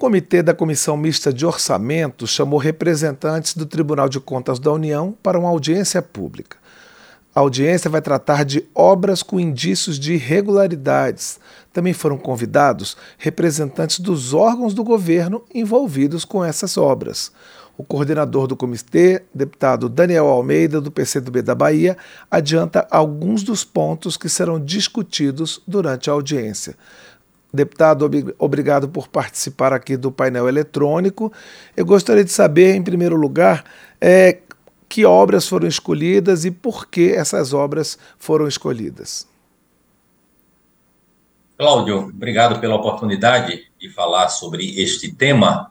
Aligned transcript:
comitê 0.00 0.42
da 0.42 0.54
Comissão 0.54 0.96
Mista 0.96 1.30
de 1.30 1.44
Orçamento 1.44 2.26
chamou 2.26 2.58
representantes 2.58 3.54
do 3.54 3.66
Tribunal 3.66 4.08
de 4.08 4.18
Contas 4.18 4.58
da 4.58 4.72
União 4.72 5.14
para 5.22 5.38
uma 5.38 5.50
audiência 5.50 6.00
pública. 6.00 6.56
A 7.34 7.40
audiência 7.40 7.90
vai 7.90 8.00
tratar 8.00 8.42
de 8.46 8.66
obras 8.74 9.22
com 9.22 9.38
indícios 9.38 9.98
de 9.98 10.14
irregularidades. 10.14 11.38
Também 11.70 11.92
foram 11.92 12.16
convidados 12.16 12.96
representantes 13.18 14.00
dos 14.00 14.32
órgãos 14.32 14.72
do 14.72 14.82
governo 14.82 15.44
envolvidos 15.54 16.24
com 16.24 16.42
essas 16.42 16.78
obras. 16.78 17.30
O 17.76 17.84
coordenador 17.84 18.46
do 18.46 18.56
comitê, 18.56 19.22
deputado 19.34 19.86
Daniel 19.86 20.28
Almeida, 20.28 20.80
do 20.80 20.90
PCdoB 20.90 21.42
da 21.42 21.54
Bahia, 21.54 21.94
adianta 22.30 22.86
alguns 22.90 23.42
dos 23.42 23.64
pontos 23.64 24.16
que 24.16 24.30
serão 24.30 24.58
discutidos 24.58 25.60
durante 25.68 26.08
a 26.08 26.14
audiência. 26.14 26.74
Deputado, 27.52 28.08
obrigado 28.38 28.88
por 28.88 29.08
participar 29.08 29.72
aqui 29.72 29.96
do 29.96 30.12
painel 30.12 30.48
eletrônico. 30.48 31.32
Eu 31.76 31.84
gostaria 31.84 32.24
de 32.24 32.30
saber, 32.30 32.76
em 32.76 32.82
primeiro 32.82 33.16
lugar, 33.16 33.64
é, 34.00 34.38
que 34.88 35.04
obras 35.04 35.48
foram 35.48 35.66
escolhidas 35.66 36.44
e 36.44 36.50
por 36.50 36.86
que 36.88 37.12
essas 37.12 37.52
obras 37.52 37.98
foram 38.18 38.46
escolhidas. 38.46 39.26
Cláudio, 41.58 41.98
obrigado 41.98 42.60
pela 42.60 42.76
oportunidade 42.76 43.70
de 43.78 43.90
falar 43.90 44.28
sobre 44.28 44.80
este 44.80 45.12
tema. 45.12 45.70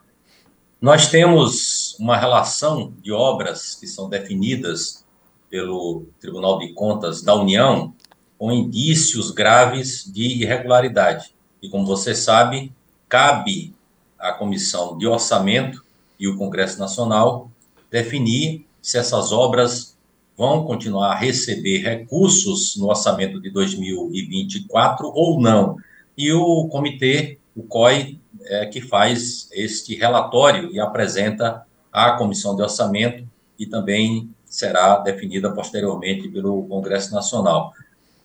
Nós 0.82 1.08
temos 1.08 1.98
uma 2.00 2.16
relação 2.16 2.94
de 3.02 3.12
obras 3.12 3.76
que 3.76 3.88
são 3.88 4.08
definidas 4.08 5.06
pelo 5.50 6.06
Tribunal 6.20 6.60
de 6.60 6.74
Contas 6.74 7.22
da 7.22 7.34
União 7.36 7.94
com 8.38 8.52
indícios 8.52 9.32
graves 9.32 10.04
de 10.06 10.44
irregularidade. 10.44 11.34
E 11.62 11.70
como 11.70 11.86
você 11.86 12.16
sabe, 12.16 12.72
cabe 13.08 13.74
à 14.18 14.32
Comissão 14.34 14.98
de 14.98 15.08
Orçamento 15.08 15.84
e 16.20 16.28
o 16.28 16.38
Congresso 16.38 16.80
Nacional 16.80 17.50
definir 17.90 18.66
se 18.82 18.98
essas 18.98 19.32
obras 19.32 19.98
vão 20.38 20.64
continuar 20.64 21.12
a 21.12 21.16
receber 21.16 21.80
recursos 21.80 22.78
no 22.78 22.88
orçamento 22.88 23.42
de 23.42 23.50
2024 23.50 25.12
ou 25.14 25.42
não. 25.42 25.76
E 26.18 26.32
o 26.32 26.68
comitê, 26.70 27.38
o 27.56 27.64
COI, 27.64 28.20
é, 28.46 28.66
que 28.66 28.80
faz 28.80 29.50
este 29.52 29.96
relatório 29.96 30.72
e 30.72 30.80
apresenta 30.80 31.66
à 31.92 32.12
Comissão 32.12 32.56
de 32.56 32.62
Orçamento 32.62 33.28
e 33.58 33.66
também 33.66 34.30
será 34.46 34.98
definida 35.00 35.52
posteriormente 35.52 36.30
pelo 36.30 36.64
Congresso 36.68 37.14
Nacional. 37.14 37.74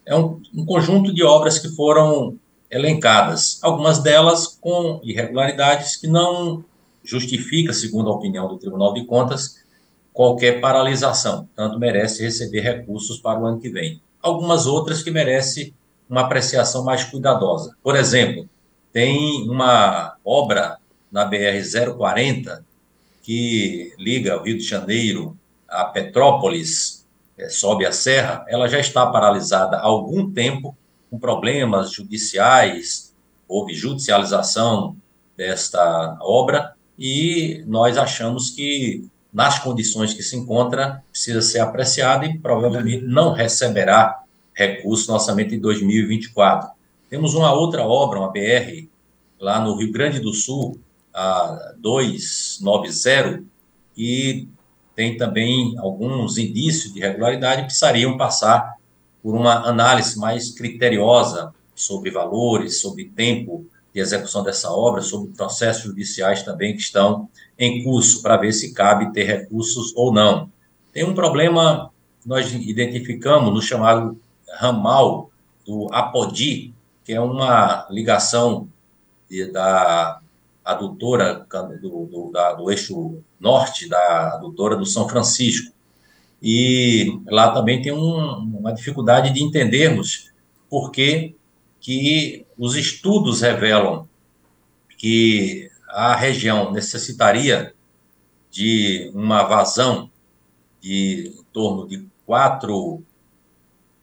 É 0.06 0.14
um, 0.16 0.40
um 0.55 0.64
conjunto 0.64 1.12
de 1.12 1.24
obras 1.24 1.58
que 1.58 1.68
foram 1.74 2.38
elencadas, 2.70 3.58
algumas 3.62 4.00
delas 4.00 4.58
com 4.60 5.00
irregularidades 5.02 5.96
que 5.96 6.06
não 6.06 6.64
justifica, 7.02 7.72
segundo 7.72 8.10
a 8.10 8.14
opinião 8.14 8.48
do 8.48 8.58
Tribunal 8.58 8.94
de 8.94 9.04
Contas, 9.04 9.62
qualquer 10.12 10.60
paralisação, 10.60 11.48
tanto 11.54 11.78
merece 11.78 12.22
receber 12.22 12.60
recursos 12.60 13.18
para 13.18 13.40
o 13.40 13.46
ano 13.46 13.60
que 13.60 13.68
vem. 13.68 14.00
Algumas 14.22 14.66
outras 14.66 15.02
que 15.02 15.10
merecem 15.10 15.74
uma 16.08 16.22
apreciação 16.22 16.84
mais 16.84 17.04
cuidadosa. 17.04 17.76
Por 17.82 17.96
exemplo, 17.96 18.48
tem 18.92 19.48
uma 19.48 20.16
obra 20.24 20.78
na 21.10 21.28
BR-040 21.28 22.62
que 23.22 23.92
liga 23.98 24.38
o 24.38 24.42
Rio 24.44 24.58
de 24.58 24.64
Janeiro 24.64 25.36
a 25.68 25.84
Petrópolis, 25.86 27.04
é, 27.36 27.48
sobe 27.48 27.84
a 27.84 27.92
serra, 27.92 28.44
ela 28.48 28.68
já 28.68 28.78
está 28.78 29.04
paralisada 29.06 29.78
há 29.78 29.82
algum 29.82 30.30
tempo, 30.30 30.76
com 31.14 31.18
problemas 31.18 31.92
judiciais, 31.92 33.14
houve 33.46 33.72
judicialização 33.72 34.96
desta 35.36 36.18
obra, 36.20 36.74
e 36.98 37.62
nós 37.68 37.96
achamos 37.96 38.50
que, 38.50 39.08
nas 39.32 39.60
condições 39.60 40.12
que 40.12 40.22
se 40.22 40.36
encontra, 40.36 41.02
precisa 41.10 41.40
ser 41.40 41.60
apreciada 41.60 42.26
e 42.26 42.36
provavelmente 42.38 43.04
não 43.04 43.32
receberá 43.32 44.22
recurso 44.52 45.08
no 45.08 45.14
orçamento 45.14 45.50
de 45.50 45.58
2024. 45.58 46.70
Temos 47.08 47.34
uma 47.34 47.52
outra 47.52 47.86
obra, 47.86 48.18
uma 48.18 48.33
BR, 48.33 48.89
lá 49.39 49.60
no 49.60 49.77
Rio 49.77 49.92
Grande 49.92 50.18
do 50.18 50.33
Sul, 50.33 50.80
a 51.12 51.74
290, 51.78 53.44
e 53.96 54.48
tem 54.96 55.16
também 55.16 55.77
alguns 55.78 56.39
indícios 56.39 56.92
de 56.92 56.98
irregularidade 56.98 57.62
que 57.62 57.66
precisariam 57.66 58.16
passar 58.16 58.73
por 59.24 59.35
uma 59.35 59.67
análise 59.67 60.18
mais 60.18 60.51
criteriosa 60.51 61.55
sobre 61.74 62.11
valores, 62.11 62.83
sobre 62.83 63.07
tempo 63.07 63.64
de 63.95 63.98
execução 63.98 64.42
dessa 64.42 64.70
obra, 64.70 65.01
sobre 65.01 65.33
processos 65.33 65.85
judiciais 65.85 66.42
também 66.42 66.74
que 66.74 66.83
estão 66.83 67.27
em 67.58 67.83
curso, 67.83 68.20
para 68.20 68.36
ver 68.36 68.52
se 68.52 68.74
cabe 68.74 69.14
ter 69.14 69.24
recursos 69.24 69.95
ou 69.96 70.13
não. 70.13 70.51
Tem 70.92 71.05
um 71.05 71.14
problema 71.14 71.90
que 72.20 72.29
nós 72.29 72.52
identificamos 72.52 73.51
no 73.51 73.63
chamado 73.63 74.20
ramal 74.58 75.30
do 75.64 75.89
Apodi, 75.90 76.74
que 77.02 77.14
é 77.14 77.20
uma 77.20 77.86
ligação 77.89 78.68
de, 79.30 79.51
da 79.51 80.20
adutora 80.63 81.46
do, 81.80 82.05
do, 82.05 82.30
da, 82.30 82.52
do 82.52 82.70
eixo 82.70 83.23
norte, 83.40 83.89
da 83.89 84.34
adutora 84.34 84.77
do 84.77 84.84
São 84.84 85.08
Francisco. 85.08 85.73
E 86.46 87.22
lá 87.27 87.52
também 87.52 87.80
tem 87.80 87.90
um, 87.90 88.36
uma 88.58 88.70
dificuldade 88.70 89.32
de 89.32 89.42
entendermos 89.42 90.30
por 90.68 90.90
que, 90.90 91.34
os 92.58 92.77
estudos 92.77 93.40
revelam 93.40 94.06
que 94.98 95.70
a 95.88 96.14
região 96.14 96.70
necessitaria 96.70 97.74
de 98.50 99.10
uma 99.14 99.42
vazão 99.44 100.10
de 100.83 101.34
em 101.34 101.44
torno 101.52 101.88
de 101.88 102.06
4 102.27 103.02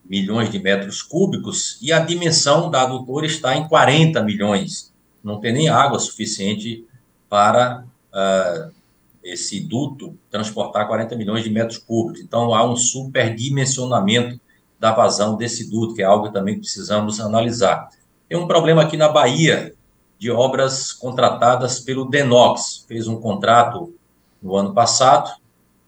milhões 0.03 0.49
de 0.49 0.57
metros 0.57 1.03
cúbicos 1.03 1.77
e 1.81 1.93
a 1.93 1.99
dimensão 1.99 2.71
da 2.71 2.81
adutora 2.83 3.25
está 3.25 3.55
em 3.55 3.67
40 3.67 4.21
milhões. 4.23 4.91
Não 5.23 5.39
tem 5.39 5.53
nem 5.53 5.69
água 5.69 5.99
suficiente 5.99 6.85
para 7.29 7.85
uh, 8.11 8.80
esse 9.23 9.59
duto 9.59 10.17
transportar 10.29 10.87
40 10.87 11.15
milhões 11.15 11.43
de 11.43 11.49
metros 11.49 11.77
cúbicos. 11.77 12.21
Então, 12.21 12.53
há 12.53 12.63
um 12.63 12.75
superdimensionamento 12.75 14.39
da 14.79 14.91
vazão 14.91 15.35
desse 15.35 15.69
duto, 15.69 15.93
que 15.93 16.01
é 16.01 16.05
algo 16.05 16.27
que 16.27 16.33
também 16.33 16.57
precisamos 16.57 17.19
analisar. 17.19 17.89
Tem 18.27 18.37
um 18.37 18.47
problema 18.47 18.81
aqui 18.81 18.97
na 18.97 19.09
Bahia 19.09 19.73
de 20.17 20.31
obras 20.31 20.91
contratadas 20.91 21.79
pelo 21.79 22.09
Denox. 22.09 22.85
Fez 22.87 23.07
um 23.07 23.19
contrato 23.19 23.93
no 24.41 24.55
ano 24.55 24.73
passado 24.73 25.31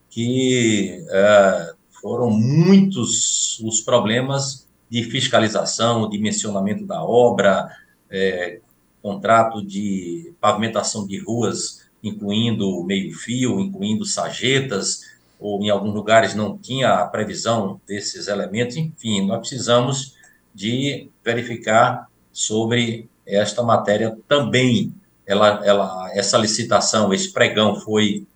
que 0.10 1.04
uh, 1.08 1.76
foram 2.02 2.30
muitos 2.30 3.60
os 3.62 3.82
problemas 3.82 4.68
de 4.90 5.04
fiscalização, 5.04 6.08
dimensionamento 6.08 6.86
da 6.86 7.04
obra, 7.04 7.72
é, 8.12 8.60
contrato 9.02 9.66
de 9.66 10.34
pavimentação 10.40 11.08
de 11.08 11.18
ruas, 11.18 11.83
incluindo 12.04 12.84
meio-fio, 12.84 13.60
incluindo 13.60 14.06
sajetas, 14.06 15.02
ou 15.40 15.64
em 15.64 15.70
alguns 15.70 15.94
lugares 15.94 16.36
não 16.36 16.58
tinha 16.58 16.94
a 16.96 17.08
previsão 17.08 17.80
desses 17.88 18.28
elementos. 18.28 18.76
Enfim, 18.76 19.26
nós 19.26 19.40
precisamos 19.40 20.16
de 20.54 21.10
verificar 21.24 22.08
sobre 22.32 23.10
esta 23.26 23.64
matéria 23.64 24.18
também. 24.28 24.94
Ela, 25.26 25.62
ela, 25.66 26.12
essa 26.14 26.38
licitação, 26.38 27.14
esse 27.14 27.32
pregão 27.32 27.76
foi, 27.76 28.28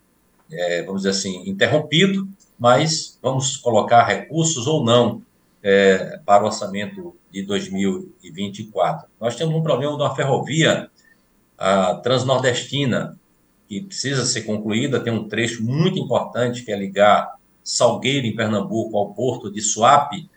é, 0.51 0.83
vamos 0.83 1.01
dizer 1.01 1.11
assim, 1.11 1.50
interrompido, 1.50 2.27
mas 2.57 3.19
vamos 3.22 3.57
colocar 3.57 4.03
recursos 4.06 4.66
ou 4.67 4.83
não 4.83 5.22
é, 5.61 6.19
para 6.25 6.44
o 6.44 6.47
orçamento 6.47 7.16
de 7.31 7.44
2024. 7.44 9.07
Nós 9.19 9.35
temos 9.35 9.53
um 9.56 9.61
problema 9.61 9.95
uma 9.95 10.16
ferrovia 10.16 10.89
transnordestina 12.03 13.16
que 13.68 13.81
precisa 13.81 14.25
ser 14.25 14.44
concluída, 14.44 15.00
tem 15.00 15.12
um 15.12 15.28
trecho 15.28 15.64
muito 15.64 16.00
importante 16.00 16.64
que 16.64 16.72
é 16.72 16.78
ligar 16.78 17.36
Salgueiro, 17.64 18.25
em 18.25 18.36
Pernambuco, 18.36 18.98
ao 18.98 19.14
porto 19.14 19.52
de 19.52 19.62
Suape, 19.62 20.30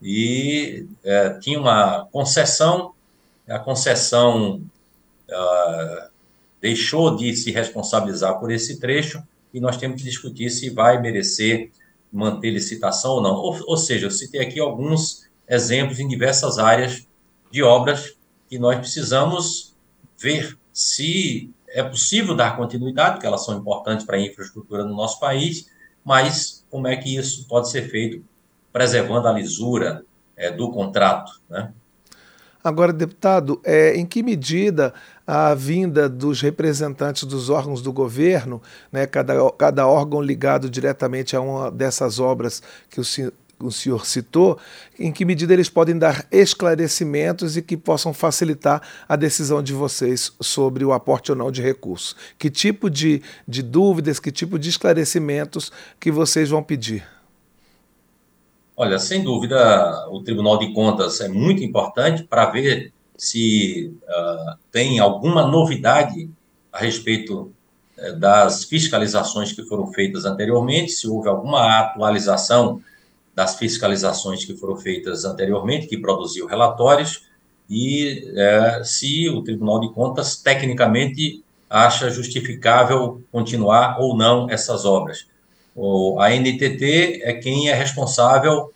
e 0.00 0.86
é, 1.04 1.30
tinha 1.38 1.60
uma 1.60 2.06
concessão, 2.10 2.92
a 3.48 3.58
concessão 3.58 4.60
uh, 5.30 6.10
deixou 6.60 7.14
de 7.14 7.34
se 7.36 7.52
responsabilizar 7.52 8.40
por 8.40 8.50
esse 8.50 8.80
trecho, 8.80 9.22
e 9.54 9.60
nós 9.60 9.76
temos 9.76 10.02
que 10.02 10.08
discutir 10.08 10.50
se 10.50 10.70
vai 10.70 11.00
merecer 11.00 11.70
manter 12.12 12.50
licitação 12.50 13.12
ou 13.12 13.22
não. 13.22 13.34
Ou, 13.34 13.58
ou 13.66 13.76
seja, 13.76 14.06
eu 14.06 14.10
citei 14.10 14.40
aqui 14.40 14.60
alguns 14.60 15.28
exemplos 15.48 15.98
em 15.98 16.08
diversas 16.08 16.58
áreas 16.58 17.06
de 17.50 17.62
obras 17.62 18.16
que 18.48 18.58
nós 18.58 18.78
precisamos 18.78 19.74
ver 20.18 20.58
se 20.72 21.50
é 21.72 21.82
possível 21.82 22.34
dar 22.34 22.56
continuidade, 22.56 23.14
porque 23.14 23.26
elas 23.26 23.44
são 23.44 23.58
importantes 23.58 24.04
para 24.04 24.16
a 24.16 24.20
infraestrutura 24.20 24.84
no 24.84 24.94
nosso 24.94 25.18
país, 25.18 25.70
mas 26.04 26.64
como 26.70 26.86
é 26.86 26.96
que 26.96 27.16
isso 27.16 27.46
pode 27.48 27.70
ser 27.70 27.88
feito 27.88 28.24
preservando 28.72 29.28
a 29.28 29.32
lisura 29.32 30.04
é, 30.36 30.50
do 30.50 30.70
contrato, 30.70 31.40
né? 31.48 31.72
Agora, 32.64 32.92
deputado, 32.92 33.60
é, 33.64 33.96
em 33.96 34.06
que 34.06 34.22
medida 34.22 34.94
a 35.26 35.52
vinda 35.52 36.08
dos 36.08 36.40
representantes 36.40 37.24
dos 37.24 37.50
órgãos 37.50 37.82
do 37.82 37.92
governo, 37.92 38.62
né, 38.90 39.04
cada, 39.04 39.34
cada 39.52 39.86
órgão 39.88 40.22
ligado 40.22 40.70
diretamente 40.70 41.34
a 41.34 41.40
uma 41.40 41.72
dessas 41.72 42.20
obras 42.20 42.62
que 42.88 43.00
o, 43.00 43.04
o 43.62 43.70
senhor 43.70 44.06
citou, 44.06 44.58
em 44.98 45.12
que 45.12 45.24
medida 45.24 45.52
eles 45.52 45.68
podem 45.68 45.98
dar 45.98 46.26
esclarecimentos 46.30 47.56
e 47.56 47.62
que 47.62 47.76
possam 47.76 48.12
facilitar 48.12 48.82
a 49.08 49.16
decisão 49.16 49.62
de 49.62 49.72
vocês 49.72 50.32
sobre 50.40 50.84
o 50.84 50.92
aporte 50.92 51.30
ou 51.30 51.36
não 51.36 51.50
de 51.50 51.62
recursos? 51.62 52.16
Que 52.38 52.50
tipo 52.50 52.90
de, 52.90 53.22
de 53.46 53.62
dúvidas, 53.62 54.18
que 54.18 54.30
tipo 54.30 54.58
de 54.58 54.68
esclarecimentos 54.68 55.72
que 55.98 56.10
vocês 56.10 56.50
vão 56.50 56.62
pedir? 56.62 57.04
Olha, 58.76 58.98
sem 58.98 59.22
dúvida, 59.22 60.08
o 60.10 60.22
Tribunal 60.22 60.58
de 60.58 60.72
Contas 60.72 61.20
é 61.20 61.28
muito 61.28 61.62
importante 61.62 62.24
para 62.24 62.46
ver 62.46 62.92
se 63.16 63.94
uh, 64.02 64.58
tem 64.72 64.98
alguma 64.98 65.46
novidade 65.46 66.28
a 66.72 66.78
respeito 66.78 67.52
uh, 67.98 68.18
das 68.18 68.64
fiscalizações 68.64 69.52
que 69.52 69.62
foram 69.62 69.92
feitas 69.92 70.24
anteriormente, 70.24 70.90
se 70.90 71.06
houve 71.06 71.28
alguma 71.28 71.78
atualização 71.78 72.80
das 73.34 73.56
fiscalizações 73.56 74.44
que 74.44 74.56
foram 74.56 74.76
feitas 74.76 75.24
anteriormente, 75.24 75.86
que 75.86 75.98
produziu 75.98 76.46
relatórios, 76.46 77.26
e 77.68 78.30
é, 78.36 78.82
se 78.84 79.28
o 79.28 79.42
Tribunal 79.42 79.80
de 79.80 79.90
Contas 79.92 80.36
tecnicamente 80.36 81.42
acha 81.70 82.10
justificável 82.10 83.22
continuar 83.32 83.98
ou 83.98 84.14
não 84.16 84.50
essas 84.50 84.84
obras. 84.84 85.26
O, 85.74 86.20
a 86.20 86.28
NTT 86.28 87.22
é 87.22 87.32
quem 87.32 87.70
é 87.70 87.74
responsável 87.74 88.70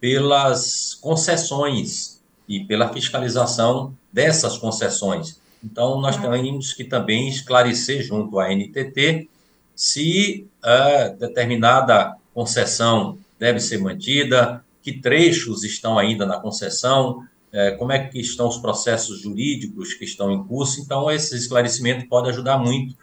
pelas 0.00 0.94
concessões 0.94 2.20
e 2.48 2.58
pela 2.64 2.92
fiscalização 2.92 3.94
dessas 4.12 4.58
concessões. 4.58 5.40
Então, 5.62 6.00
nós 6.00 6.16
temos 6.16 6.72
que 6.72 6.82
também 6.82 7.28
esclarecer 7.28 8.02
junto 8.02 8.40
à 8.40 8.48
NTT 8.48 9.28
se 9.76 10.48
uh, 10.64 11.16
determinada 11.16 12.16
concessão 12.34 13.18
deve 13.40 13.58
ser 13.58 13.78
mantida, 13.78 14.62
que 14.82 15.00
trechos 15.00 15.64
estão 15.64 15.98
ainda 15.98 16.26
na 16.26 16.38
concessão, 16.38 17.24
é, 17.50 17.72
como 17.72 17.90
é 17.90 17.98
que 18.06 18.20
estão 18.20 18.46
os 18.46 18.58
processos 18.58 19.20
jurídicos 19.20 19.94
que 19.94 20.04
estão 20.04 20.30
em 20.30 20.44
curso. 20.44 20.80
Então, 20.80 21.10
esse 21.10 21.34
esclarecimento 21.34 22.06
pode 22.06 22.28
ajudar 22.28 22.58
muito 22.58 22.94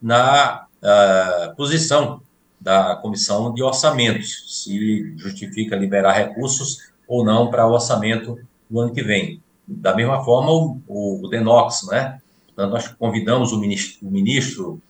na 0.00 0.66
uh, 0.82 1.54
posição 1.54 2.20
da 2.60 2.96
comissão 2.96 3.52
de 3.54 3.62
orçamentos, 3.62 4.62
se 4.62 5.16
justifica 5.16 5.76
liberar 5.76 6.12
recursos 6.12 6.78
ou 7.06 7.24
não 7.24 7.50
para 7.50 7.66
o 7.66 7.72
orçamento 7.72 8.38
do 8.68 8.80
ano 8.80 8.92
que 8.92 9.02
vem. 9.02 9.40
Da 9.66 9.94
mesma 9.94 10.24
forma, 10.24 10.50
o, 10.50 10.80
o 11.22 11.28
DENOX, 11.28 11.86
né? 11.88 12.20
Portanto, 12.46 12.72
nós 12.72 12.88
convidamos 12.88 13.52
o 13.52 13.58
ministro, 13.58 14.06
o 14.06 14.10
ministro 14.10 14.82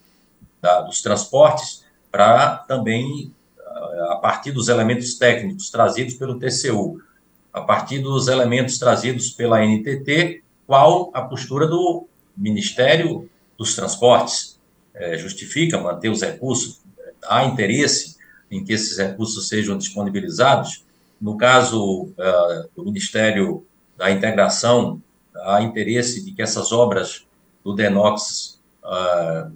da, 0.61 0.81
dos 0.83 1.03
Transportes 1.03 1.85
para 2.11 2.57
também 2.57 3.33
a 4.11 4.17
partir 4.17 4.53
dos 4.53 4.69
elementos 4.69 5.15
técnicos 5.15 5.71
trazidos 5.71 6.15
pelo 6.15 6.39
TCU, 6.39 7.01
a 7.53 7.61
partir 7.61 7.99
dos 7.99 8.29
elementos 8.29 8.79
trazidos 8.79 9.31
pela 9.31 9.65
NTT, 9.65 10.43
qual 10.67 11.11
a 11.13 11.23
postura 11.23 11.67
do 11.67 12.07
Ministério 12.37 13.29
dos 13.59 13.75
Transportes? 13.75 14.61
É, 14.95 15.17
justifica 15.17 15.79
manter 15.79 16.09
os 16.09 16.23
recursos? 16.23 16.81
Há 17.25 17.45
interesse 17.45 18.17
em 18.51 18.65
que 18.65 18.73
esses 18.73 18.99
recursos 18.99 19.49
sejam 19.49 19.77
disponibilizados? 19.77 20.85
No 21.21 21.37
caso 21.37 22.05
uh, 22.05 22.69
do 22.75 22.85
Ministério 22.85 23.65
da 23.97 24.11
Integração, 24.11 25.01
há 25.35 25.63
interesse 25.63 26.25
de 26.25 26.33
que 26.33 26.43
essas 26.43 26.73
obras 26.73 27.27
do 27.65 27.75
DENOX 27.75 28.61
uh, 28.83 29.53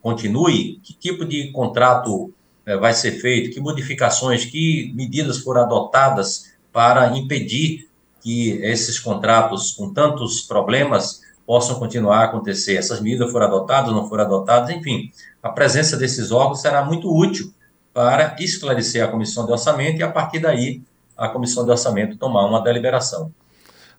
continuem? 0.00 0.80
Que 0.82 0.94
tipo 0.94 1.24
de 1.24 1.52
contrato 1.52 2.32
é, 2.32 2.37
vai 2.76 2.92
ser 2.92 3.12
feito, 3.12 3.54
que 3.54 3.60
modificações, 3.60 4.44
que 4.44 4.92
medidas 4.94 5.38
foram 5.38 5.62
adotadas 5.62 6.52
para 6.72 7.16
impedir 7.16 7.88
que 8.20 8.50
esses 8.62 8.98
contratos 8.98 9.72
com 9.72 9.92
tantos 9.92 10.42
problemas 10.42 11.20
possam 11.46 11.78
continuar 11.78 12.18
a 12.18 12.24
acontecer. 12.24 12.76
Essas 12.76 13.00
medidas 13.00 13.32
foram 13.32 13.46
adotadas, 13.46 13.92
não 13.92 14.08
foram 14.08 14.24
adotadas, 14.24 14.70
enfim, 14.70 15.10
a 15.42 15.48
presença 15.48 15.96
desses 15.96 16.30
órgãos 16.30 16.60
será 16.60 16.84
muito 16.84 17.10
útil 17.10 17.52
para 17.94 18.36
esclarecer 18.38 19.02
a 19.02 19.08
comissão 19.08 19.46
de 19.46 19.52
orçamento 19.52 19.98
e, 19.98 20.02
a 20.02 20.10
partir 20.10 20.40
daí, 20.40 20.82
a 21.16 21.28
comissão 21.28 21.64
de 21.64 21.70
orçamento 21.70 22.16
tomar 22.16 22.44
uma 22.44 22.62
deliberação. 22.62 23.32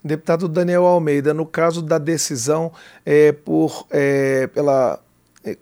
Deputado 0.02 0.48
Daniel 0.48 0.86
Almeida, 0.86 1.34
no 1.34 1.46
caso 1.46 1.82
da 1.82 1.98
decisão 1.98 2.72
é, 3.06 3.34
por, 3.34 3.86
é, 3.92 4.48
pela 4.48 4.94
eh, 4.94 5.09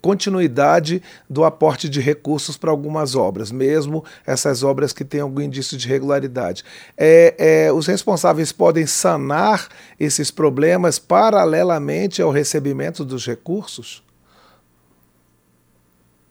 continuidade 0.00 1.02
do 1.28 1.44
aporte 1.44 1.88
de 1.88 2.00
recursos 2.00 2.56
para 2.56 2.70
algumas 2.70 3.14
obras, 3.14 3.50
mesmo 3.50 4.04
essas 4.26 4.62
obras 4.62 4.92
que 4.92 5.04
têm 5.04 5.20
algum 5.20 5.40
indício 5.40 5.76
de 5.76 5.86
regularidade. 5.86 6.64
É, 6.96 7.34
é, 7.38 7.72
os 7.72 7.86
responsáveis 7.86 8.50
podem 8.50 8.86
sanar 8.86 9.68
esses 9.98 10.30
problemas 10.30 10.98
paralelamente 10.98 12.20
ao 12.20 12.30
recebimento 12.30 13.04
dos 13.04 13.26
recursos? 13.26 14.02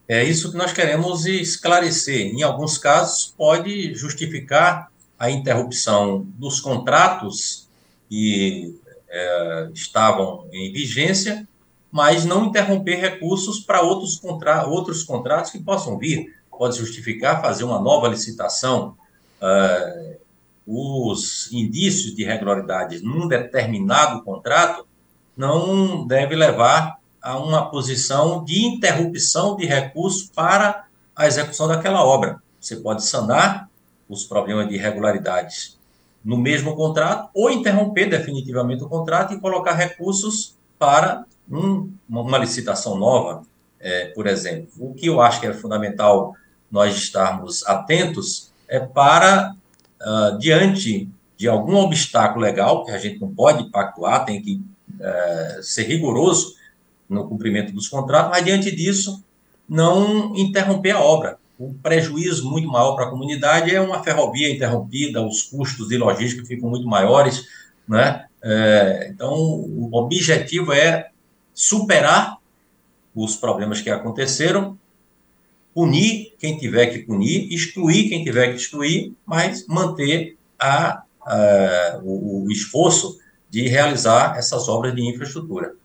É 0.08 0.24
isso 0.24 0.52
que 0.52 0.58
nós 0.58 0.72
queremos 0.72 1.26
esclarecer. 1.26 2.34
Em 2.34 2.44
alguns 2.44 2.78
casos, 2.78 3.34
pode 3.38 3.94
justificar 3.94 4.90
a 5.20 5.30
interrupção 5.30 6.26
dos 6.38 6.60
contratos 6.60 7.68
que 8.10 8.80
é, 9.10 9.70
estavam 9.74 10.48
em 10.52 10.72
vigência 10.72 11.48
mas 11.92 12.26
não 12.26 12.46
interromper 12.46 12.96
recursos 12.96 13.60
para 13.60 13.82
outros, 13.82 14.18
contra 14.18 14.66
outros 14.66 15.04
contratos 15.04 15.52
que 15.52 15.60
possam 15.60 15.98
vir. 15.98 16.36
Pode 16.50 16.78
justificar 16.78 17.42
fazer 17.42 17.64
uma 17.64 17.80
nova 17.80 18.08
licitação. 18.08 18.96
Uh, 19.42 20.18
os 20.66 21.52
indícios 21.52 22.14
de 22.16 22.24
irregularidades 22.24 23.02
num 23.02 23.28
determinado 23.28 24.22
contrato 24.24 24.86
não 25.36 26.06
deve 26.06 26.36
levar 26.36 26.98
a 27.22 27.38
uma 27.38 27.70
posição 27.70 28.44
de 28.44 28.66
interrupção 28.66 29.56
de 29.56 29.66
recursos 29.66 30.30
para 30.30 30.86
a 31.16 31.28
execução 31.28 31.68
daquela 31.68 32.04
obra. 32.04 32.42
Você 32.60 32.76
pode 32.76 33.06
sanar 33.06 33.70
os 34.10 34.26
problemas 34.26 34.68
de 34.68 34.76
irregularidades 34.76 35.78
no 36.24 36.38
mesmo 36.38 36.76
contrato 36.76 37.30
ou 37.34 37.50
interromper 37.50 38.10
definitivamente 38.10 38.84
o 38.84 38.90
contrato 38.90 39.34
e 39.34 39.40
colocar 39.40 39.74
recursos 39.74 40.57
para 40.78 41.26
um, 41.50 41.92
uma 42.10 42.38
licitação 42.38 42.98
nova, 42.98 43.44
é, 43.80 44.06
por 44.08 44.28
exemplo, 44.28 44.70
o 44.80 44.94
que 44.94 45.08
eu 45.08 45.22
acho 45.22 45.40
que 45.40 45.48
é 45.48 45.54
fundamental 45.54 46.36
nós 46.72 46.96
estarmos 46.96 47.66
atentos 47.66 48.52
é 48.68 48.80
para, 48.80 49.56
uh, 50.02 50.38
diante 50.38 51.10
de 51.38 51.48
algum 51.48 51.76
obstáculo 51.78 52.44
legal, 52.44 52.84
que 52.84 52.92
a 52.92 52.98
gente 52.98 53.22
não 53.22 53.34
pode 53.34 53.70
pactuar, 53.70 54.26
tem 54.26 54.42
que 54.42 54.62
uh, 55.00 55.64
ser 55.64 55.84
rigoroso 55.84 56.56
no 57.08 57.28
cumprimento 57.28 57.72
dos 57.72 57.88
contratos, 57.88 58.32
mas 58.32 58.44
diante 58.44 58.76
disso, 58.76 59.24
não 59.70 60.36
interromper 60.36 60.92
a 60.92 61.00
obra. 61.00 61.38
O 61.58 61.74
prejuízo 61.74 62.50
muito 62.50 62.68
maior 62.68 62.96
para 62.96 63.06
a 63.06 63.10
comunidade 63.10 63.74
é 63.74 63.80
uma 63.80 64.04
ferrovia 64.04 64.52
interrompida, 64.52 65.26
os 65.26 65.44
custos 65.44 65.88
de 65.88 65.98
logística 65.98 66.46
ficam 66.46 66.70
muito 66.70 66.88
maiores, 66.88 67.46
né? 67.88 68.26
É, 68.50 69.10
então, 69.12 69.34
o 69.34 69.90
objetivo 69.94 70.72
é 70.72 71.10
superar 71.54 72.38
os 73.14 73.36
problemas 73.36 73.82
que 73.82 73.90
aconteceram, 73.90 74.80
punir 75.74 76.34
quem 76.40 76.58
tiver 76.58 76.86
que 76.88 77.00
punir, 77.00 77.54
excluir 77.54 78.08
quem 78.08 78.24
tiver 78.24 78.52
que 78.52 78.56
excluir, 78.56 79.14
mas 79.26 79.68
manter 79.68 80.38
a, 80.58 81.04
a 81.22 82.00
o, 82.02 82.46
o 82.46 82.52
esforço 82.52 83.20
de 83.50 83.68
realizar 83.68 84.38
essas 84.38 84.70
obras 84.70 84.96
de 84.96 85.02
infraestrutura. 85.02 85.76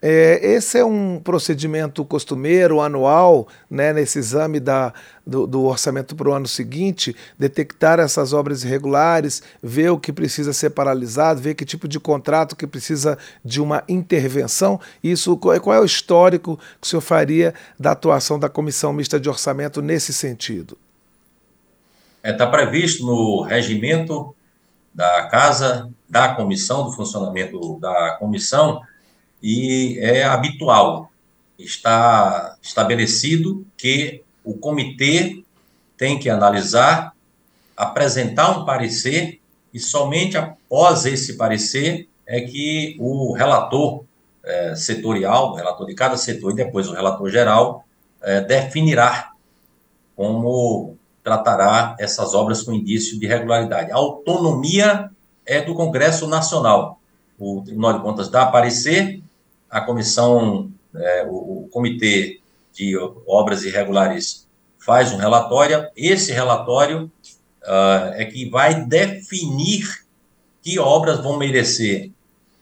É, 0.00 0.38
esse 0.42 0.78
é 0.78 0.84
um 0.84 1.18
procedimento 1.18 2.04
costumeiro, 2.04 2.80
anual, 2.80 3.48
né, 3.70 3.92
nesse 3.92 4.18
exame 4.18 4.60
da, 4.60 4.92
do, 5.26 5.46
do 5.46 5.64
orçamento 5.64 6.14
para 6.14 6.28
o 6.28 6.32
ano 6.32 6.46
seguinte, 6.46 7.16
detectar 7.38 7.98
essas 7.98 8.32
obras 8.32 8.64
irregulares, 8.64 9.42
ver 9.62 9.90
o 9.90 9.98
que 9.98 10.12
precisa 10.12 10.52
ser 10.52 10.70
paralisado, 10.70 11.40
ver 11.40 11.54
que 11.54 11.64
tipo 11.64 11.88
de 11.88 11.98
contrato 11.98 12.54
que 12.54 12.66
precisa 12.66 13.16
de 13.42 13.62
uma 13.62 13.82
intervenção. 13.88 14.78
Isso, 15.02 15.36
qual 15.36 15.74
é 15.74 15.80
o 15.80 15.84
histórico 15.84 16.58
que 16.80 16.86
o 16.86 16.90
senhor 16.90 17.00
faria 17.00 17.54
da 17.80 17.92
atuação 17.92 18.38
da 18.38 18.48
Comissão 18.48 18.92
Mista 18.92 19.18
de 19.18 19.28
Orçamento 19.28 19.80
nesse 19.80 20.12
sentido? 20.12 20.76
Está 22.22 22.28
é, 22.28 22.32
tá 22.32 22.46
previsto 22.46 23.04
no 23.06 23.42
regimento 23.42 24.34
da 24.94 25.26
Casa, 25.26 25.90
da 26.08 26.34
comissão, 26.34 26.84
do 26.84 26.92
funcionamento 26.92 27.78
da 27.80 28.16
comissão, 28.18 28.80
e 29.44 29.98
é 29.98 30.24
habitual. 30.24 31.10
Está 31.58 32.56
estabelecido 32.62 33.66
que 33.76 34.22
o 34.42 34.54
comitê 34.54 35.44
tem 35.98 36.18
que 36.18 36.30
analisar, 36.30 37.12
apresentar 37.76 38.58
um 38.58 38.64
parecer 38.64 39.38
e 39.72 39.78
somente 39.78 40.38
após 40.38 41.04
esse 41.04 41.36
parecer 41.36 42.08
é 42.26 42.40
que 42.40 42.96
o 42.98 43.34
relator 43.34 44.04
é, 44.42 44.74
setorial, 44.74 45.52
o 45.52 45.56
relator 45.56 45.86
de 45.86 45.94
cada 45.94 46.16
setor 46.16 46.52
e 46.52 46.56
depois 46.56 46.88
o 46.88 46.94
relator 46.94 47.28
geral, 47.28 47.84
é, 48.22 48.40
definirá 48.40 49.32
como 50.16 50.96
tratará 51.22 51.96
essas 51.98 52.32
obras 52.34 52.62
com 52.62 52.72
indício 52.72 53.18
de 53.18 53.26
irregularidade. 53.26 53.92
A 53.92 53.96
autonomia 53.96 55.10
é 55.44 55.60
do 55.60 55.74
Congresso 55.74 56.26
Nacional. 56.26 56.98
O 57.38 57.60
Tribunal 57.62 57.94
de 57.94 58.00
Contas 58.00 58.28
dá 58.28 58.46
parecer, 58.46 59.23
a 59.74 59.80
comissão, 59.80 60.70
é, 60.94 61.24
o, 61.24 61.64
o, 61.64 61.68
Comitê 61.68 62.40
de 62.72 62.96
Obras 63.26 63.64
Irregulares 63.64 64.46
faz 64.78 65.12
um 65.12 65.16
relatório, 65.16 65.88
esse 65.96 66.30
relatório 66.30 67.10
uh, 67.64 68.14
é 68.14 68.24
que 68.24 68.48
vai 68.48 68.84
definir 68.84 70.04
que 70.62 70.78
obras 70.78 71.18
vão 71.18 71.36
merecer 71.36 72.12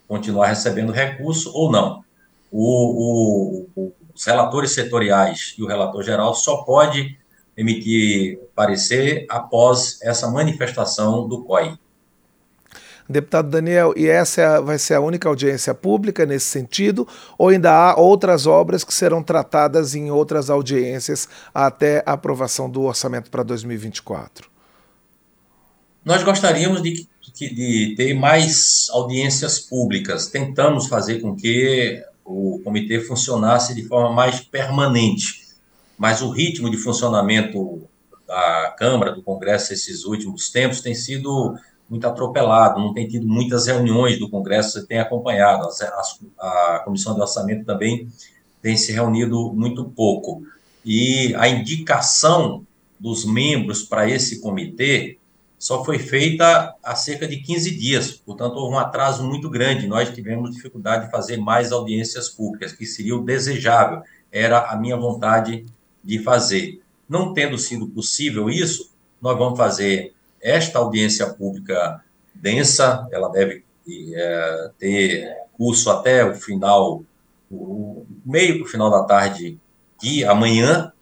continuar 0.09 0.47
recebendo 0.47 0.90
recurso 0.90 1.52
ou 1.54 1.71
não. 1.71 2.02
O, 2.50 3.66
o, 3.76 3.92
os 4.14 4.25
relatores 4.25 4.73
setoriais 4.73 5.54
e 5.59 5.62
o 5.62 5.66
relator 5.66 6.02
geral 6.02 6.35
só 6.35 6.62
pode 6.62 7.19
emitir 7.54 8.38
parecer 8.54 9.26
após 9.28 10.00
essa 10.00 10.31
manifestação 10.31 11.28
do 11.28 11.45
COI. 11.45 11.76
Deputado 13.09 13.51
Daniel, 13.51 13.93
e 13.97 14.07
essa 14.07 14.41
é 14.41 14.61
vai 14.61 14.79
ser 14.79 14.95
a 14.95 15.01
única 15.01 15.29
audiência 15.29 15.75
pública 15.75 16.25
nesse 16.25 16.47
sentido, 16.47 17.07
ou 17.37 17.49
ainda 17.49 17.73
há 17.73 18.01
outras 18.01 18.47
obras 18.47 18.85
que 18.85 18.95
serão 18.95 19.23
tratadas 19.23 19.95
em 19.95 20.11
outras 20.11 20.49
audiências 20.49 21.29
até 21.53 22.03
a 22.07 22.13
aprovação 22.13 22.71
do 22.71 22.83
orçamento 22.83 23.31
para 23.31 23.43
2024? 23.43 24.51
Nós 26.05 26.23
gostaríamos 26.23 26.83
de, 26.83 27.07
de 27.35 27.95
ter 27.97 28.15
mais 28.15 28.89
audiências 28.91 29.59
públicas. 29.61 30.27
Tentamos 30.27 30.89
fazer 30.89 31.21
com 31.21 31.37
que 31.37 32.03
o 32.25 32.61
comitê 32.65 33.01
funcionasse 33.01 33.75
de 33.75 33.85
forma 33.85 34.13
mais 34.13 34.41
permanente, 34.41 35.43
mas 35.99 36.23
o 36.23 36.31
ritmo 36.31 36.71
de 36.71 36.77
funcionamento 36.77 37.83
da 38.27 38.75
Câmara, 38.79 39.13
do 39.13 39.23
Congresso, 39.23 39.73
esses 39.73 40.05
últimos 40.05 40.51
tempos, 40.51 40.81
tem 40.81 40.95
sido 40.95 41.55
muito 41.89 42.07
atropelado, 42.07 42.81
não 42.81 42.95
tem 42.95 43.07
tido 43.07 43.27
muitas 43.27 43.67
reuniões 43.67 44.19
do 44.19 44.29
Congresso, 44.31 44.73
você 44.73 44.87
tem 44.87 44.99
acompanhado, 44.99 45.69
a, 46.39 46.77
a 46.77 46.83
Comissão 46.85 47.15
de 47.15 47.21
Orçamento 47.21 47.65
também 47.65 48.09
tem 48.62 48.77
se 48.77 48.93
reunido 48.93 49.53
muito 49.53 49.85
pouco. 49.85 50.43
E 50.85 51.35
a 51.37 51.49
indicação 51.49 52.65
dos 52.99 53.25
membros 53.25 53.83
para 53.83 54.09
esse 54.09 54.41
comitê 54.41 55.19
só 55.59 55.85
foi 55.85 55.99
feita 55.99 56.75
há 56.83 56.97
cerca 56.97 57.27
de 57.27 57.37
15 57.37 57.77
dias, 57.77 58.11
portanto, 58.11 58.57
houve 58.57 58.75
um 58.75 58.79
atraso 58.79 59.23
muito 59.23 59.49
grande. 59.49 59.87
Nós 59.87 60.11
tivemos 60.11 60.51
dificuldade 60.51 61.05
de 61.05 61.11
fazer 61.11 61.37
mais 61.37 61.71
audiências 61.71 62.29
públicas, 62.29 62.73
que 62.73 62.85
seria 62.85 63.15
o 63.15 63.25
desejável, 63.25 64.03
era 64.33 64.71
a 64.71 64.77
minha 64.77 64.97
vontade 64.97 65.65
de 66.03 66.19
fazer. 66.19 66.81
Não 67.09 67.33
tendo 67.33 67.57
sido 67.59 67.87
possível 67.87 68.51
isso, 68.51 68.91
nós 69.21 69.39
vamos 69.39 69.57
fazer 69.57 70.12
esta 70.43 70.79
audiência 70.79 71.27
pública 71.27 72.03
densa, 72.35 73.07
ela 73.13 73.29
deve 73.29 73.65
é, 74.15 74.71
ter 74.79 75.37
curso 75.57 75.91
até 75.91 76.25
o 76.25 76.35
final, 76.35 77.03
o 77.51 78.05
meio 78.25 78.57
para 78.57 78.65
o 78.65 78.69
final 78.69 78.91
da 78.91 79.05
tarde 79.05 79.59
de 80.01 80.25
amanhã. 80.25 80.93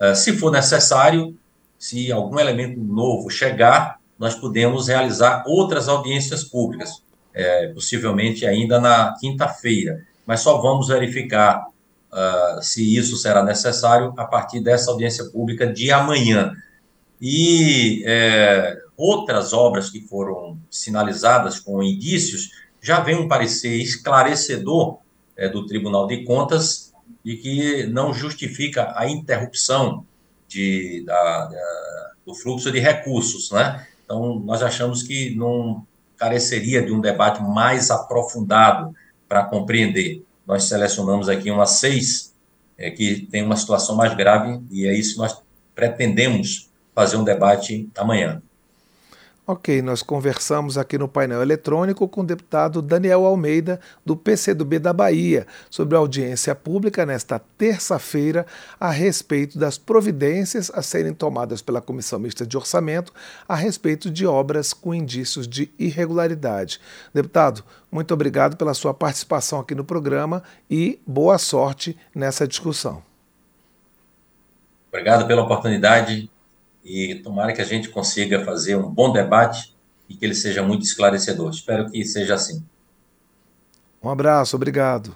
É, 0.00 0.14
se 0.14 0.32
for 0.32 0.50
necessário, 0.50 1.36
se 1.78 2.10
algum 2.10 2.38
elemento 2.38 2.80
novo 2.80 3.30
chegar, 3.30 4.00
nós 4.18 4.34
podemos 4.34 4.88
realizar 4.88 5.44
outras 5.46 5.88
audiências 5.88 6.42
públicas, 6.42 7.02
é, 7.32 7.68
possivelmente 7.68 8.44
ainda 8.44 8.80
na 8.80 9.14
quinta-feira, 9.20 10.04
mas 10.26 10.40
só 10.40 10.60
vamos 10.60 10.88
verificar 10.88 11.68
uh, 12.12 12.62
se 12.62 12.96
isso 12.96 13.16
será 13.16 13.42
necessário 13.42 14.12
a 14.16 14.24
partir 14.24 14.60
dessa 14.60 14.90
audiência 14.90 15.24
pública 15.26 15.66
de 15.66 15.90
amanhã. 15.90 16.52
E 17.20 18.02
é, 18.06 18.80
outras 18.96 19.52
obras 19.52 19.90
que 19.90 20.00
foram 20.00 20.58
sinalizadas 20.70 21.58
com 21.58 21.82
indícios 21.82 22.50
já 22.80 23.00
vem 23.00 23.16
um 23.16 23.28
parecer 23.28 23.76
esclarecedor 23.76 24.98
é, 25.36 25.48
do 25.48 25.66
Tribunal 25.66 26.06
de 26.06 26.24
Contas 26.24 26.92
de 27.24 27.36
que 27.36 27.86
não 27.86 28.14
justifica 28.14 28.92
a 28.96 29.08
interrupção 29.08 30.04
de, 30.46 31.04
da, 31.04 31.46
da, 31.46 32.10
do 32.24 32.34
fluxo 32.34 32.70
de 32.70 32.78
recursos, 32.78 33.50
né? 33.50 33.86
Então, 34.04 34.38
nós 34.38 34.62
achamos 34.62 35.02
que 35.02 35.34
não 35.34 35.86
careceria 36.16 36.82
de 36.82 36.92
um 36.92 37.00
debate 37.00 37.42
mais 37.42 37.90
aprofundado 37.90 38.94
para 39.28 39.44
compreender. 39.44 40.24
Nós 40.46 40.64
selecionamos 40.64 41.28
aqui 41.28 41.50
umas 41.50 41.72
seis 41.72 42.34
é, 42.76 42.90
que 42.90 43.26
tem 43.30 43.44
uma 43.44 43.56
situação 43.56 43.94
mais 43.94 44.14
grave 44.14 44.60
e 44.70 44.86
é 44.86 44.94
isso 44.94 45.14
que 45.14 45.18
nós 45.18 45.38
pretendemos 45.74 46.67
fazer 46.98 47.16
um 47.16 47.22
debate 47.22 47.88
amanhã. 47.96 48.42
Ok, 49.46 49.80
nós 49.80 50.02
conversamos 50.02 50.76
aqui 50.76 50.98
no 50.98 51.06
painel 51.06 51.40
eletrônico 51.40 52.08
com 52.08 52.22
o 52.22 52.26
deputado 52.26 52.82
Daniel 52.82 53.24
Almeida, 53.24 53.78
do 54.04 54.16
PCdoB 54.16 54.80
da 54.80 54.92
Bahia, 54.92 55.46
sobre 55.70 55.94
a 55.94 56.00
audiência 56.00 56.56
pública 56.56 57.06
nesta 57.06 57.38
terça-feira 57.38 58.44
a 58.80 58.90
respeito 58.90 59.60
das 59.60 59.78
providências 59.78 60.72
a 60.74 60.82
serem 60.82 61.14
tomadas 61.14 61.62
pela 61.62 61.80
Comissão 61.80 62.18
Mista 62.18 62.44
de 62.44 62.56
Orçamento 62.56 63.12
a 63.48 63.54
respeito 63.54 64.10
de 64.10 64.26
obras 64.26 64.72
com 64.72 64.92
indícios 64.92 65.46
de 65.46 65.70
irregularidade. 65.78 66.80
Deputado, 67.14 67.62
muito 67.92 68.12
obrigado 68.12 68.56
pela 68.56 68.74
sua 68.74 68.92
participação 68.92 69.60
aqui 69.60 69.72
no 69.72 69.84
programa 69.84 70.42
e 70.68 70.98
boa 71.06 71.38
sorte 71.38 71.96
nessa 72.12 72.46
discussão. 72.46 73.04
Obrigado 74.90 75.28
pela 75.28 75.44
oportunidade 75.44 76.28
e 76.88 77.16
tomara 77.16 77.52
que 77.52 77.60
a 77.60 77.64
gente 77.64 77.90
consiga 77.90 78.44
fazer 78.44 78.76
um 78.76 78.88
bom 78.88 79.12
debate 79.12 79.76
e 80.08 80.16
que 80.16 80.24
ele 80.24 80.34
seja 80.34 80.62
muito 80.62 80.84
esclarecedor. 80.84 81.50
Espero 81.50 81.90
que 81.90 82.02
seja 82.04 82.34
assim. 82.34 82.64
Um 84.02 84.08
abraço, 84.08 84.56
obrigado. 84.56 85.14